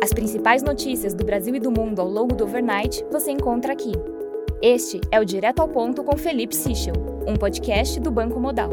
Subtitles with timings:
[0.00, 3.90] As principais notícias do Brasil e do mundo ao longo do overnight você encontra aqui.
[4.62, 6.94] Este é o Direto ao Ponto com Felipe Sichel,
[7.26, 8.70] um podcast do Banco Modal.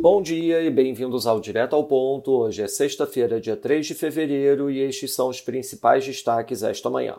[0.00, 2.30] Bom dia e bem-vindos ao Direto ao Ponto.
[2.30, 7.16] Hoje é sexta-feira, dia 3 de fevereiro, e estes são os principais destaques esta manhã.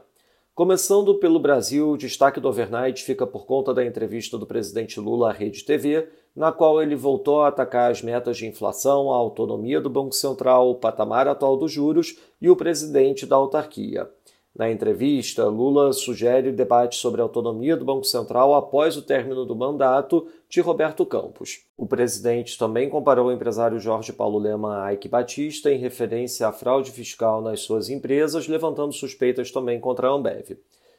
[0.53, 5.31] Começando pelo Brasil, o destaque do overnight fica por conta da entrevista do presidente Lula
[5.31, 9.79] à Rede TV, na qual ele voltou a atacar as metas de inflação, a autonomia
[9.79, 14.09] do Banco Central, o patamar atual dos juros e o presidente da autarquia.
[14.57, 19.53] Na entrevista, Lula sugere debate sobre a autonomia do Banco Central após o término do
[19.53, 21.65] mandato de Roberto Campos.
[21.77, 26.53] O presidente também comparou o empresário Jorge Paulo Lema a Ike Batista em referência à
[26.53, 30.57] fraude fiscal nas suas empresas, levantando suspeitas também contra a Ambev.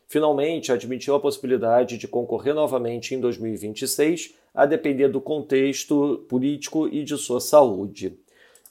[0.09, 7.03] Finalmente, admitiu a possibilidade de concorrer novamente em 2026, a depender do contexto político e
[7.03, 8.19] de sua saúde.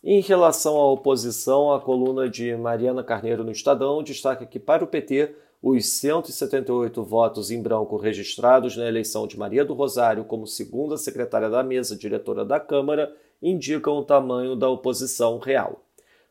[0.03, 4.87] Em relação à oposição, a coluna de Mariana Carneiro no Estadão destaca que, para o
[4.87, 10.95] PT, os 178 votos em branco registrados na eleição de Maria do Rosário como segunda
[10.95, 13.11] secretária da mesa diretora da Câmara
[13.41, 15.81] indicam o tamanho da oposição real.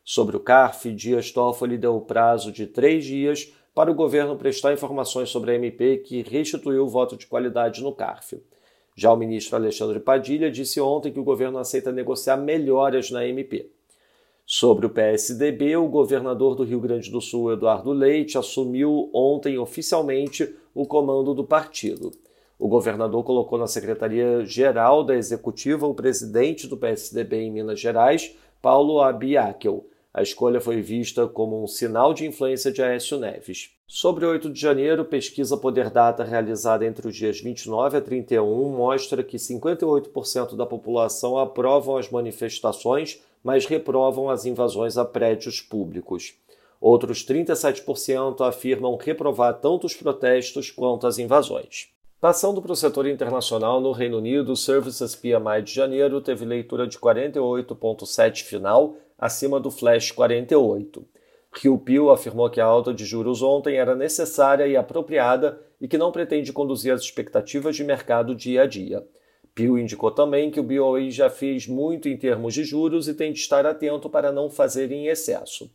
[0.05, 4.71] Sobre o CARF, Dias Toffoli deu o prazo de três dias para o governo prestar
[4.71, 8.41] informações sobre a MP que restituiu o voto de qualidade no CARF.
[8.95, 13.69] Já o ministro Alexandre Padilha disse ontem que o governo aceita negociar melhoras na MP.
[14.45, 20.55] Sobre o PSDB, o governador do Rio Grande do Sul, Eduardo Leite, assumiu ontem oficialmente
[20.73, 22.11] o comando do partido.
[22.57, 29.01] O governador colocou na Secretaria-Geral da Executiva o presidente do PSDB em Minas Gerais, Paulo
[29.01, 29.85] Abiakel.
[30.15, 33.71] A escolha foi vista como um sinal de influência de Aécio Neves.
[33.85, 39.21] Sobre 8 de janeiro, pesquisa Poder Data realizada entre os dias 29 a 31 mostra
[39.21, 46.33] que 58% da população aprovam as manifestações, mas reprovam as invasões a prédios públicos.
[46.79, 51.89] Outros 37% afirmam reprovar tanto os protestos quanto as invasões.
[52.21, 56.87] Passando para o setor internacional, no Reino Unido, o Services PMI de janeiro teve leitura
[56.87, 61.05] de 48,7 final, acima do flash 48.
[61.53, 65.97] Rio Pio afirmou que a alta de juros ontem era necessária e apropriada e que
[65.97, 69.05] não pretende conduzir as expectativas de mercado dia a dia.
[69.53, 73.31] Pio indicou também que o BOE já fez muito em termos de juros e tem
[73.31, 75.71] de estar atento para não fazer em excesso.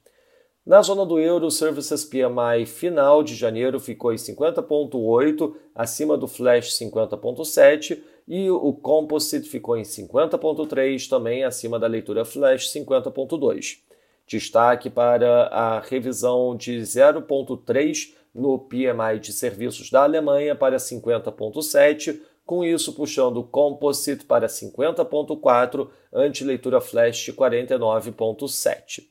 [0.66, 6.28] Na zona do euro, o Services PMI final de janeiro ficou em 50,8, acima do
[6.28, 7.98] Flash 50,7,
[8.30, 13.78] e o Composite ficou em 50,3, também acima da leitura Flash 50,2.
[14.24, 22.64] Destaque para a revisão de 0,3 no PMI de serviços da Alemanha para 50,7, com
[22.64, 29.08] isso puxando o Composite para 50,4, ante leitura Flash 49,7.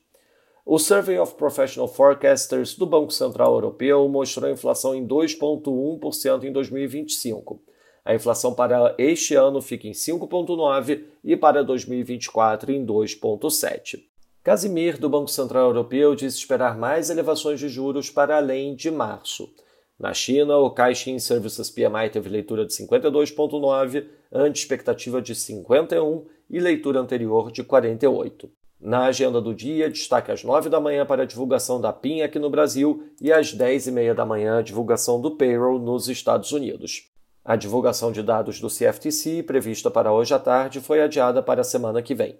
[0.64, 6.52] O Survey of Professional Forecasters do Banco Central Europeu mostrou a inflação em 2,1% em
[6.52, 7.60] 2025.
[8.04, 14.00] A inflação para este ano fica em 5,9% e para 2024 em 2,7%.
[14.42, 19.52] Casimir, do Banco Central Europeu, disse esperar mais elevações de juros para além de março.
[19.98, 26.58] Na China, o Caixin Services PMI teve leitura de 52,9, ante expectativa de 51 e
[26.58, 28.50] leitura anterior de 48.
[28.80, 32.38] Na agenda do dia, destaque às 9 da manhã para a divulgação da PIN aqui
[32.38, 36.50] no Brasil e às 10 e meia da manhã a divulgação do payroll nos Estados
[36.50, 37.10] Unidos.
[37.42, 41.64] A divulgação de dados do CFTC, prevista para hoje à tarde, foi adiada para a
[41.64, 42.36] semana que vem.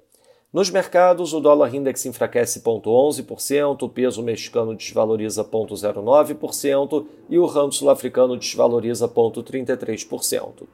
[0.53, 7.72] Nos mercados, o dólar index enfraquece 0,11%, o peso mexicano desvaloriza 0,09% e o ramo
[7.72, 10.65] sul-africano desvaloriza 0,33%.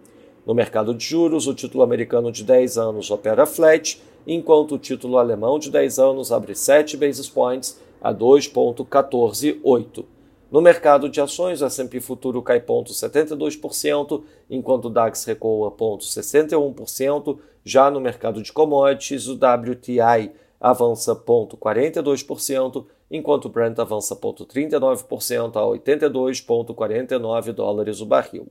[0.44, 5.19] No mercado de juros, o título americano de 10 anos opera flat enquanto o título
[5.19, 10.16] alemão de 10 anos abre 7 basis points a 2,148.
[10.50, 17.38] No mercado de ações, o S&P Futuro cai 0,72%, enquanto o DAX recua 0,61%.
[17.64, 20.30] Já no mercado de commodities, o WTI
[20.60, 28.46] avança 0,42%, enquanto o Brent avança 0,39% a 82,49 dólares o barril.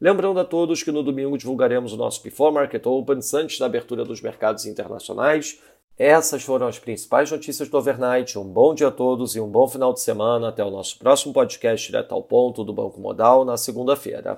[0.00, 4.04] Lembrando a todos que no domingo divulgaremos o nosso Before Market Open antes da abertura
[4.04, 5.58] dos mercados internacionais.
[5.98, 8.38] Essas foram as principais notícias do overnight.
[8.38, 10.48] Um bom dia a todos e um bom final de semana.
[10.48, 14.36] Até o nosso próximo podcast direto ao ponto do Banco Modal na segunda-feira.